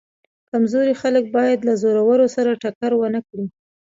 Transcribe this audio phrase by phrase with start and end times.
[0.51, 3.45] کمزوري خلک باید له زورورو سره ټکر ونه کړي.